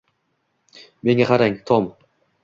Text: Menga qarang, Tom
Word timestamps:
Menga 1.07 1.27
qarang, 1.31 1.59
Tom 1.69 1.85